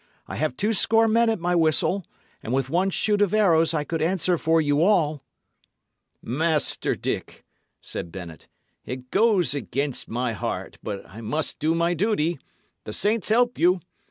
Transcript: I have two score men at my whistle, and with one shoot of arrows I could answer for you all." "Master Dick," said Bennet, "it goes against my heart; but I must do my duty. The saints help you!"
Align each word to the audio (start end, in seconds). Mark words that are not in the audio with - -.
I 0.27 0.35
have 0.37 0.57
two 0.57 0.73
score 0.73 1.07
men 1.07 1.29
at 1.29 1.39
my 1.39 1.53
whistle, 1.53 2.07
and 2.41 2.51
with 2.53 2.71
one 2.71 2.89
shoot 2.89 3.21
of 3.21 3.35
arrows 3.35 3.75
I 3.75 3.83
could 3.83 4.01
answer 4.01 4.35
for 4.35 4.59
you 4.59 4.81
all." 4.81 5.23
"Master 6.23 6.95
Dick," 6.95 7.45
said 7.81 8.11
Bennet, 8.11 8.47
"it 8.83 9.11
goes 9.11 9.53
against 9.53 10.09
my 10.09 10.33
heart; 10.33 10.79
but 10.81 11.07
I 11.07 11.21
must 11.21 11.59
do 11.59 11.75
my 11.75 11.93
duty. 11.93 12.39
The 12.85 12.93
saints 12.93 13.29
help 13.29 13.59
you!" 13.59 13.79